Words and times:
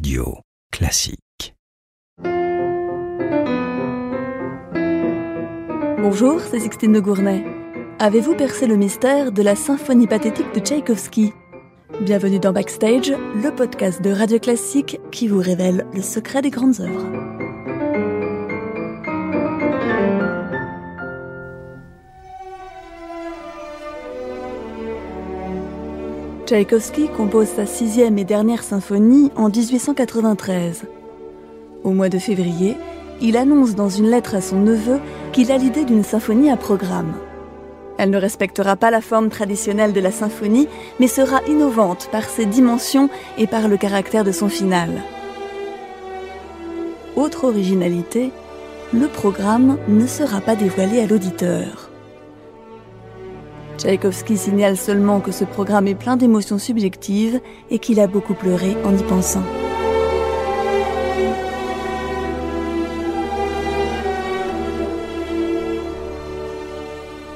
Radio 0.00 0.38
Classique. 0.72 1.54
Bonjour, 5.98 6.40
c'est 6.40 6.58
Sixtine 6.58 6.92
de 6.94 7.00
Gournay. 7.00 7.44
Avez-vous 7.98 8.34
percé 8.34 8.66
le 8.66 8.76
mystère 8.76 9.30
de 9.30 9.42
la 9.42 9.54
symphonie 9.54 10.06
pathétique 10.06 10.54
de 10.54 10.60
Tchaïkovski? 10.60 11.34
Bienvenue 12.00 12.38
dans 12.38 12.54
Backstage, 12.54 13.10
le 13.10 13.54
podcast 13.54 14.00
de 14.00 14.10
Radio 14.10 14.38
Classique 14.38 14.98
qui 15.12 15.28
vous 15.28 15.40
révèle 15.40 15.86
le 15.92 16.00
secret 16.00 16.40
des 16.40 16.48
grandes 16.48 16.80
œuvres. 16.80 17.39
Tchaïkovski 26.50 27.06
compose 27.16 27.46
sa 27.46 27.64
sixième 27.64 28.18
et 28.18 28.24
dernière 28.24 28.64
symphonie 28.64 29.30
en 29.36 29.50
1893. 29.50 30.82
Au 31.84 31.90
mois 31.90 32.08
de 32.08 32.18
février, 32.18 32.76
il 33.20 33.36
annonce 33.36 33.76
dans 33.76 33.88
une 33.88 34.10
lettre 34.10 34.34
à 34.34 34.40
son 34.40 34.58
neveu 34.58 34.98
qu'il 35.32 35.52
a 35.52 35.58
l'idée 35.58 35.84
d'une 35.84 36.02
symphonie 36.02 36.50
à 36.50 36.56
programme. 36.56 37.14
Elle 37.98 38.10
ne 38.10 38.18
respectera 38.18 38.74
pas 38.74 38.90
la 38.90 39.00
forme 39.00 39.28
traditionnelle 39.28 39.92
de 39.92 40.00
la 40.00 40.10
symphonie, 40.10 40.66
mais 40.98 41.06
sera 41.06 41.40
innovante 41.46 42.08
par 42.10 42.24
ses 42.24 42.46
dimensions 42.46 43.10
et 43.38 43.46
par 43.46 43.68
le 43.68 43.76
caractère 43.76 44.24
de 44.24 44.32
son 44.32 44.48
final. 44.48 44.90
Autre 47.14 47.44
originalité, 47.44 48.32
le 48.92 49.06
programme 49.06 49.78
ne 49.86 50.06
sera 50.08 50.40
pas 50.40 50.56
dévoilé 50.56 51.00
à 51.00 51.06
l'auditeur. 51.06 51.89
Tchaïkovski 53.80 54.36
signale 54.36 54.76
seulement 54.76 55.20
que 55.20 55.32
ce 55.32 55.44
programme 55.44 55.88
est 55.88 55.94
plein 55.94 56.18
d'émotions 56.18 56.58
subjectives 56.58 57.40
et 57.70 57.78
qu'il 57.78 57.98
a 57.98 58.06
beaucoup 58.06 58.34
pleuré 58.34 58.76
en 58.84 58.94
y 58.94 59.02
pensant. 59.02 59.42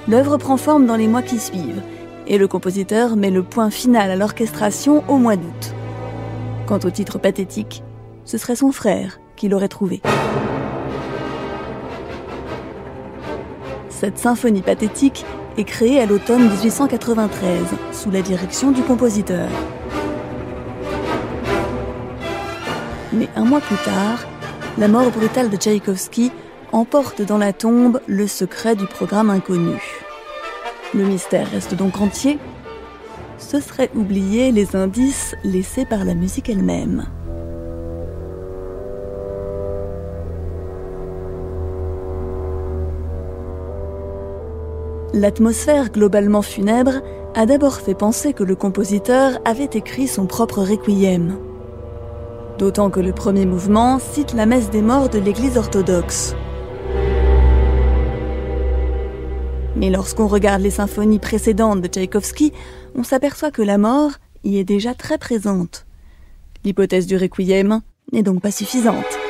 L'œuvre 0.06 0.36
prend 0.36 0.58
forme 0.58 0.84
dans 0.84 0.96
les 0.96 1.08
mois 1.08 1.22
qui 1.22 1.38
suivent 1.38 1.80
et 2.26 2.36
le 2.36 2.46
compositeur 2.46 3.16
met 3.16 3.30
le 3.30 3.42
point 3.42 3.70
final 3.70 4.10
à 4.10 4.16
l'orchestration 4.16 5.02
au 5.08 5.16
mois 5.16 5.36
d'août. 5.36 5.74
Quant 6.66 6.80
au 6.84 6.90
titre 6.90 7.18
pathétique, 7.18 7.82
ce 8.26 8.36
serait 8.36 8.56
son 8.56 8.70
frère 8.70 9.18
qui 9.36 9.48
l'aurait 9.48 9.68
trouvé. 9.68 10.02
Cette 13.88 14.18
symphonie 14.18 14.60
pathétique 14.60 15.24
est 15.56 15.64
créée 15.64 16.00
à 16.00 16.06
l'automne 16.06 16.48
1893 16.48 17.62
sous 17.92 18.10
la 18.10 18.22
direction 18.22 18.70
du 18.70 18.82
compositeur. 18.82 19.48
Mais 23.12 23.28
un 23.36 23.44
mois 23.44 23.60
plus 23.60 23.76
tard, 23.84 24.26
la 24.78 24.88
mort 24.88 25.10
brutale 25.10 25.50
de 25.50 25.56
Tchaïkovski 25.56 26.32
emporte 26.72 27.22
dans 27.22 27.38
la 27.38 27.52
tombe 27.52 28.00
le 28.08 28.26
secret 28.26 28.74
du 28.74 28.86
programme 28.86 29.30
inconnu. 29.30 29.80
Le 30.94 31.04
mystère 31.04 31.50
reste 31.50 31.74
donc 31.74 32.00
entier. 32.00 32.38
Ce 33.38 33.60
serait 33.60 33.90
oublier 33.94 34.50
les 34.50 34.74
indices 34.74 35.36
laissés 35.44 35.84
par 35.84 36.04
la 36.04 36.14
musique 36.14 36.48
elle-même. 36.48 37.06
L'atmosphère 45.14 45.92
globalement 45.92 46.42
funèbre 46.42 46.94
a 47.36 47.46
d'abord 47.46 47.76
fait 47.76 47.94
penser 47.94 48.32
que 48.32 48.42
le 48.42 48.56
compositeur 48.56 49.38
avait 49.44 49.70
écrit 49.72 50.08
son 50.08 50.26
propre 50.26 50.60
requiem. 50.64 51.38
D'autant 52.58 52.90
que 52.90 52.98
le 52.98 53.12
premier 53.12 53.46
mouvement 53.46 54.00
cite 54.00 54.34
la 54.34 54.44
messe 54.44 54.70
des 54.70 54.82
morts 54.82 55.08
de 55.08 55.20
l'Église 55.20 55.56
orthodoxe. 55.56 56.34
Mais 59.76 59.88
lorsqu'on 59.88 60.26
regarde 60.26 60.62
les 60.62 60.70
symphonies 60.70 61.20
précédentes 61.20 61.80
de 61.80 61.86
Tchaïkovski, 61.86 62.52
on 62.96 63.04
s'aperçoit 63.04 63.52
que 63.52 63.62
la 63.62 63.78
mort 63.78 64.14
y 64.42 64.58
est 64.58 64.64
déjà 64.64 64.94
très 64.94 65.18
présente. 65.18 65.86
L'hypothèse 66.64 67.06
du 67.06 67.16
requiem 67.16 67.82
n'est 68.12 68.24
donc 68.24 68.42
pas 68.42 68.50
suffisante. 68.50 69.23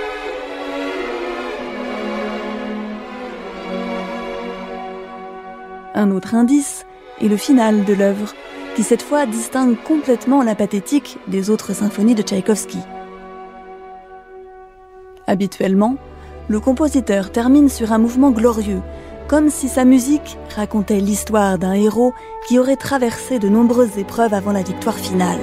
Un 5.96 6.10
autre 6.10 6.34
indice 6.34 6.86
est 7.20 7.28
le 7.28 7.36
final 7.36 7.84
de 7.84 7.94
l'œuvre, 7.94 8.34
qui 8.74 8.82
cette 8.82 9.02
fois 9.02 9.26
distingue 9.26 9.76
complètement 9.80 10.42
la 10.42 10.56
pathétique 10.56 11.18
des 11.28 11.50
autres 11.50 11.72
symphonies 11.72 12.16
de 12.16 12.22
Tchaïkovski. 12.22 12.80
Habituellement, 15.28 15.94
le 16.48 16.58
compositeur 16.58 17.30
termine 17.30 17.68
sur 17.68 17.92
un 17.92 17.98
mouvement 17.98 18.32
glorieux, 18.32 18.82
comme 19.28 19.50
si 19.50 19.68
sa 19.68 19.84
musique 19.84 20.36
racontait 20.56 20.98
l'histoire 20.98 21.58
d'un 21.58 21.74
héros 21.74 22.12
qui 22.48 22.58
aurait 22.58 22.76
traversé 22.76 23.38
de 23.38 23.48
nombreuses 23.48 23.96
épreuves 23.96 24.34
avant 24.34 24.52
la 24.52 24.62
victoire 24.62 24.98
finale. 24.98 25.40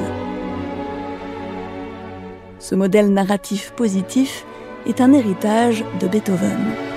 Ce 2.59 2.75
modèle 2.75 3.11
narratif 3.11 3.71
positif 3.71 4.45
est 4.85 4.99
un 4.99 5.13
héritage 5.13 5.85
de 6.01 6.07
Beethoven. 6.07 6.90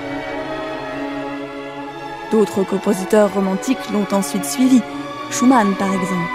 D'autres 2.31 2.63
compositeurs 2.63 3.33
romantiques 3.33 3.89
l'ont 3.93 4.07
ensuite 4.11 4.45
suivi, 4.45 4.81
Schumann 5.31 5.75
par 5.75 5.93
exemple. 5.93 6.31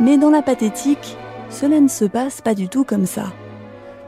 Mais 0.00 0.18
dans 0.18 0.30
la 0.30 0.42
pathétique, 0.42 1.16
cela 1.50 1.80
ne 1.80 1.88
se 1.88 2.04
passe 2.04 2.40
pas 2.40 2.54
du 2.54 2.68
tout 2.68 2.84
comme 2.84 3.06
ça. 3.06 3.32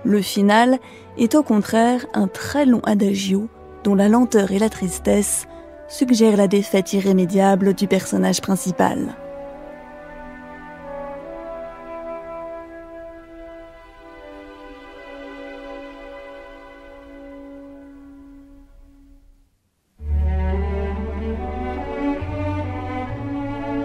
Le 0.04 0.20
final 0.20 0.78
est 1.16 1.34
au 1.34 1.42
contraire 1.42 2.06
un 2.14 2.26
très 2.26 2.66
long 2.66 2.80
adagio 2.84 3.48
dont 3.84 3.94
la 3.94 4.08
lenteur 4.08 4.50
et 4.52 4.58
la 4.58 4.68
tristesse 4.68 5.46
suggèrent 5.88 6.36
la 6.36 6.48
défaite 6.48 6.92
irrémédiable 6.92 7.74
du 7.74 7.86
personnage 7.86 8.40
principal. 8.40 9.14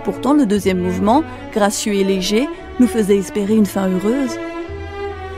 Pourtant, 0.07 0.34
le 0.34 0.45
deuxième 0.45 0.79
mouvement, 0.79 1.22
gracieux 1.51 1.91
et 1.91 2.06
léger, 2.06 2.47
nous 2.79 2.88
faisait 2.88 3.18
espérer 3.18 3.57
une 3.57 3.66
fin 3.66 3.90
heureuse. 3.90 4.40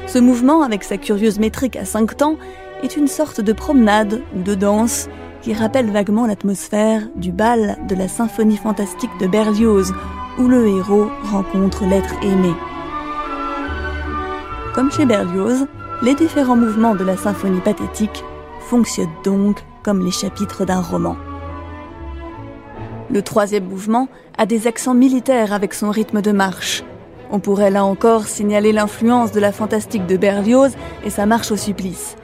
Ce 0.06 0.20
mouvement, 0.20 0.62
avec 0.62 0.84
sa 0.84 0.98
curieuse 0.98 1.40
métrique 1.40 1.76
à 1.76 1.86
cinq 1.86 2.16
temps, 2.16 2.36
est 2.84 2.96
une 2.96 3.08
sorte 3.08 3.42
de 3.42 3.52
promenade 3.52 4.22
ou 4.38 4.44
de 4.44 4.54
danse 4.54 5.10
qui 5.42 5.56
rappelle 5.56 5.90
vaguement 5.90 6.28
l'atmosphère 6.28 7.02
du 7.16 7.32
bal 7.32 7.80
de 7.88 7.96
la 7.96 8.08
symphonie 8.08 8.58
fantastique 8.58 9.10
de 9.20 9.26
Berlioz, 9.26 9.92
où 10.38 10.48
le 10.48 10.68
héros 10.68 11.08
rencontre 11.32 11.86
l'être 11.86 12.14
aimé. 12.22 12.54
Comme 14.76 14.92
chez 14.92 15.08
Berlioz, 15.08 15.66
les 16.04 16.14
différents 16.14 16.56
mouvements 16.56 16.94
de 16.94 17.04
la 17.04 17.18
symphonie 17.18 17.62
pathétique 17.62 18.24
fonctionnent 18.70 19.10
donc 19.24 19.66
comme 19.82 20.06
les 20.06 20.12
chapitres 20.12 20.64
d'un 20.64 20.82
roman. 20.82 21.16
Le 23.12 23.24
troisième 23.24 23.66
mouvement 23.66 24.08
a 24.38 24.46
des 24.46 24.68
accents 24.68 24.94
militaires 24.94 25.52
avec 25.52 25.74
son 25.74 25.90
rythme 25.90 26.22
de 26.22 26.32
marche. 26.32 26.84
On 27.32 27.40
pourrait 27.40 27.72
là 27.72 27.84
encore 27.84 28.28
signaler 28.28 28.72
l'influence 28.72 29.32
de 29.32 29.40
la 29.40 29.52
fantastique 29.52 30.06
de 30.06 30.16
Berlioz 30.16 30.76
et 31.04 31.10
sa 31.10 31.26
marche 31.26 31.52
au 31.52 31.58
supplice. 31.58 32.16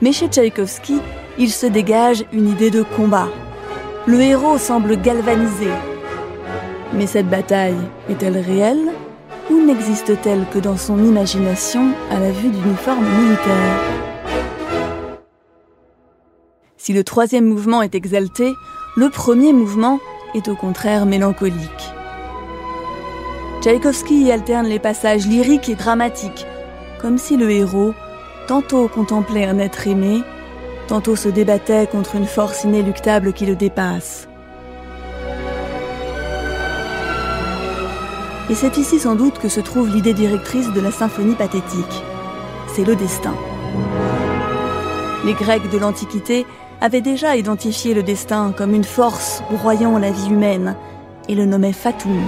Mais 0.00 0.12
chez 0.12 0.26
Tchaïkovski, 0.26 1.00
il 1.38 1.50
se 1.50 1.66
dégage 1.66 2.24
une 2.32 2.48
idée 2.48 2.70
de 2.70 2.82
combat. 2.82 3.28
Le 4.06 4.20
héros 4.20 4.58
semble 4.58 5.00
galvanisé. 5.00 5.68
Mais 6.92 7.06
cette 7.06 7.28
bataille 7.28 7.78
est-elle 8.10 8.38
réelle 8.38 8.90
ou 9.50 9.64
n'existe-t-elle 9.64 10.46
que 10.52 10.58
dans 10.58 10.76
son 10.76 10.98
imagination 10.98 11.92
à 12.10 12.18
la 12.18 12.32
vue 12.32 12.50
d'uniformes 12.50 13.06
militaires? 13.06 14.11
Si 16.84 16.92
le 16.92 17.04
troisième 17.04 17.44
mouvement 17.44 17.80
est 17.80 17.94
exalté, 17.94 18.56
le 18.96 19.08
premier 19.08 19.52
mouvement 19.52 20.00
est 20.34 20.48
au 20.48 20.56
contraire 20.56 21.06
mélancolique. 21.06 21.92
Tchaïkovski 23.60 24.24
y 24.24 24.32
alterne 24.32 24.66
les 24.66 24.80
passages 24.80 25.28
lyriques 25.28 25.68
et 25.68 25.76
dramatiques, 25.76 26.44
comme 27.00 27.18
si 27.18 27.36
le 27.36 27.52
héros 27.52 27.94
tantôt 28.48 28.88
contemplait 28.88 29.44
un 29.44 29.60
être 29.60 29.86
aimé, 29.86 30.22
tantôt 30.88 31.14
se 31.14 31.28
débattait 31.28 31.86
contre 31.86 32.16
une 32.16 32.26
force 32.26 32.64
inéluctable 32.64 33.32
qui 33.32 33.46
le 33.46 33.54
dépasse. 33.54 34.26
Et 38.50 38.56
c'est 38.56 38.76
ici 38.76 38.98
sans 38.98 39.14
doute 39.14 39.38
que 39.38 39.48
se 39.48 39.60
trouve 39.60 39.88
l'idée 39.88 40.14
directrice 40.14 40.72
de 40.72 40.80
la 40.80 40.90
symphonie 40.90 41.36
pathétique. 41.36 42.02
C'est 42.74 42.84
le 42.84 42.96
destin. 42.96 43.36
Les 45.24 45.34
Grecs 45.34 45.70
de 45.70 45.78
l'Antiquité 45.78 46.44
avait 46.82 47.00
déjà 47.00 47.36
identifié 47.36 47.94
le 47.94 48.02
destin 48.02 48.52
comme 48.54 48.74
une 48.74 48.84
force 48.84 49.42
broyant 49.50 49.96
la 49.98 50.10
vie 50.10 50.28
humaine 50.28 50.76
et 51.28 51.34
le 51.34 51.46
nommait 51.46 51.72
Fatum. 51.72 52.20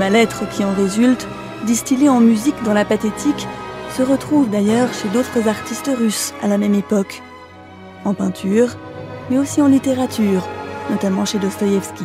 mal-être 0.00 0.48
qui 0.48 0.64
en 0.64 0.72
résulte, 0.72 1.28
distillé 1.66 2.08
en 2.08 2.20
musique 2.20 2.62
dans 2.64 2.72
la 2.72 2.86
pathétique, 2.86 3.46
se 3.94 4.02
retrouve 4.02 4.48
d'ailleurs 4.48 4.88
chez 4.94 5.08
d'autres 5.08 5.46
artistes 5.46 5.90
russes 5.94 6.32
à 6.42 6.48
la 6.48 6.56
même 6.56 6.72
époque. 6.72 7.20
En 8.06 8.14
peinture, 8.14 8.78
mais 9.28 9.36
aussi 9.36 9.60
en 9.60 9.66
littérature, 9.66 10.48
notamment 10.88 11.26
chez 11.26 11.38
Dostoïevski. 11.38 12.04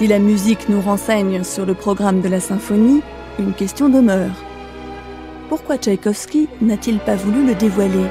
Si 0.00 0.06
la 0.06 0.18
musique 0.18 0.70
nous 0.70 0.80
renseigne 0.80 1.44
sur 1.44 1.66
le 1.66 1.74
programme 1.74 2.22
de 2.22 2.28
la 2.30 2.40
symphonie, 2.40 3.02
une 3.38 3.52
question 3.52 3.90
demeure. 3.90 4.32
Pourquoi 5.50 5.76
Tchaïkovski 5.76 6.48
n'a-t-il 6.62 7.00
pas 7.00 7.16
voulu 7.16 7.46
le 7.46 7.54
dévoiler? 7.54 8.06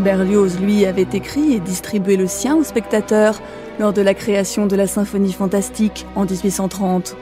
Berlioz, 0.00 0.60
lui, 0.60 0.84
avait 0.84 1.08
écrit 1.14 1.54
et 1.54 1.60
distribué 1.60 2.18
le 2.18 2.26
sien 2.26 2.54
aux 2.54 2.64
spectateurs 2.64 3.40
lors 3.80 3.94
de 3.94 4.02
la 4.02 4.12
création 4.12 4.66
de 4.66 4.76
la 4.76 4.86
symphonie 4.86 5.32
fantastique 5.32 6.04
en 6.16 6.26
1830. 6.26 7.16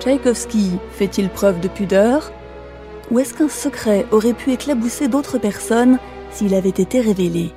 Tchaïkovski 0.00 0.72
fait-il 0.90 1.30
preuve 1.30 1.60
de 1.60 1.68
pudeur? 1.68 2.30
Ou 3.10 3.20
est-ce 3.20 3.32
qu'un 3.32 3.48
secret 3.48 4.04
aurait 4.10 4.34
pu 4.34 4.52
éclabousser 4.52 5.08
d'autres 5.08 5.38
personnes 5.38 5.98
s'il 6.30 6.54
avait 6.54 6.68
été 6.68 7.00
révélé? 7.00 7.54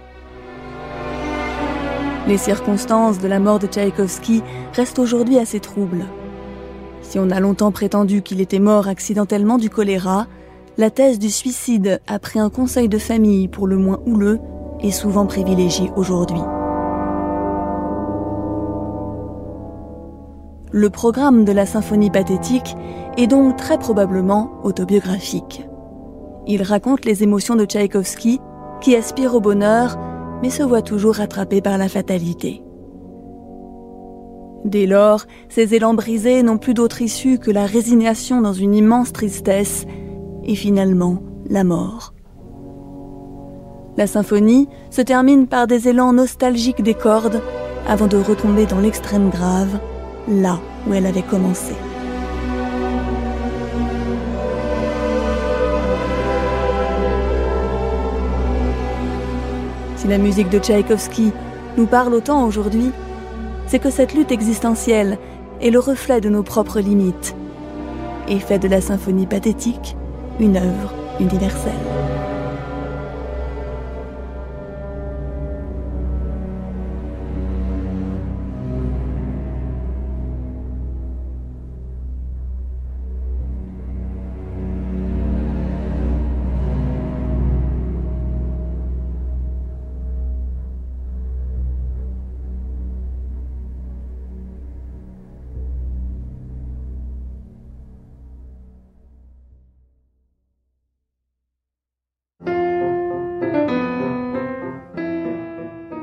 Les 2.27 2.37
circonstances 2.37 3.19
de 3.19 3.27
la 3.27 3.39
mort 3.39 3.59
de 3.59 3.67
Tchaïkovski 3.67 4.43
restent 4.73 4.99
aujourd'hui 4.99 5.39
assez 5.39 5.59
troubles. 5.59 6.05
Si 7.01 7.17
on 7.17 7.31
a 7.31 7.39
longtemps 7.39 7.71
prétendu 7.71 8.21
qu'il 8.21 8.41
était 8.41 8.59
mort 8.59 8.87
accidentellement 8.87 9.57
du 9.57 9.69
choléra, 9.69 10.27
la 10.77 10.89
thèse 10.91 11.19
du 11.19 11.29
suicide 11.29 11.99
après 12.07 12.39
un 12.39 12.49
conseil 12.49 12.87
de 12.87 12.97
famille 12.97 13.47
pour 13.47 13.67
le 13.67 13.77
moins 13.77 13.99
houleux 14.05 14.39
est 14.81 14.91
souvent 14.91 15.25
privilégiée 15.25 15.91
aujourd'hui. 15.95 16.41
Le 20.71 20.89
programme 20.89 21.43
de 21.43 21.51
la 21.51 21.65
symphonie 21.65 22.11
pathétique 22.11 22.77
est 23.17 23.27
donc 23.27 23.57
très 23.57 23.77
probablement 23.77 24.51
autobiographique. 24.63 25.65
Il 26.47 26.63
raconte 26.63 27.03
les 27.03 27.23
émotions 27.23 27.55
de 27.55 27.65
Tchaïkovski, 27.65 28.39
qui 28.79 28.95
aspire 28.95 29.35
au 29.35 29.41
bonheur, 29.41 29.97
mais 30.41 30.49
se 30.49 30.63
voit 30.63 30.81
toujours 30.81 31.15
rattrapé 31.15 31.61
par 31.61 31.77
la 31.77 31.89
fatalité. 31.89 32.63
Dès 34.65 34.85
lors, 34.85 35.25
ces 35.49 35.73
élans 35.73 35.93
brisés 35.93 36.43
n'ont 36.43 36.57
plus 36.57 36.73
d'autre 36.73 37.01
issue 37.01 37.39
que 37.39 37.51
la 37.51 37.65
résignation 37.65 38.41
dans 38.41 38.53
une 38.53 38.75
immense 38.75 39.11
tristesse 39.11 39.85
et 40.43 40.55
finalement 40.55 41.17
la 41.49 41.63
mort. 41.63 42.13
La 43.97 44.07
symphonie 44.07 44.69
se 44.89 45.01
termine 45.01 45.47
par 45.47 45.67
des 45.67 45.89
élans 45.89 46.13
nostalgiques 46.13 46.83
des 46.83 46.93
cordes 46.93 47.41
avant 47.87 48.07
de 48.07 48.17
retomber 48.17 48.65
dans 48.65 48.79
l'extrême 48.79 49.29
grave 49.29 49.79
là 50.27 50.59
où 50.87 50.93
elle 50.93 51.05
avait 51.05 51.23
commencé. 51.23 51.73
Si 60.01 60.07
la 60.07 60.17
musique 60.17 60.49
de 60.49 60.57
Tchaïkovski 60.57 61.31
nous 61.77 61.85
parle 61.85 62.15
autant 62.15 62.43
aujourd'hui, 62.47 62.89
c'est 63.67 63.77
que 63.77 63.91
cette 63.91 64.15
lutte 64.15 64.31
existentielle 64.31 65.19
est 65.61 65.69
le 65.69 65.77
reflet 65.77 66.19
de 66.19 66.27
nos 66.27 66.41
propres 66.41 66.79
limites 66.79 67.35
et 68.27 68.39
fait 68.39 68.57
de 68.57 68.67
la 68.67 68.81
symphonie 68.81 69.27
pathétique 69.27 69.95
une 70.39 70.57
œuvre 70.57 70.91
universelle. 71.19 72.10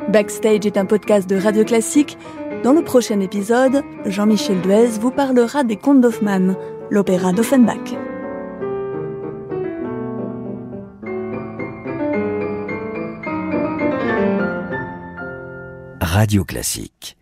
Backstage 0.09 0.65
est 0.65 0.79
un 0.79 0.87
podcast 0.87 1.29
de 1.29 1.37
Radio 1.37 1.65
Classique. 1.65 2.17
Dans 2.65 2.73
le 2.73 2.83
prochain 2.83 3.21
épisode, 3.21 3.83
Jean-Michel 4.07 4.63
Duez 4.63 4.99
vous 4.99 5.11
parlera 5.11 5.65
des 5.65 5.77
contes 5.77 6.01
d'Hoffmann, 6.01 6.57
l'opéra 6.89 7.35
d'Offenbach. 7.35 7.77
Radio 16.01 16.43
Classique 16.47 17.19